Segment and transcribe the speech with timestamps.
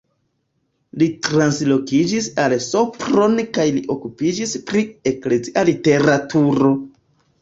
[1.01, 4.83] Li translokiĝis al Sopron kaj li okupiĝis pri
[5.15, 6.73] eklezia literaturo.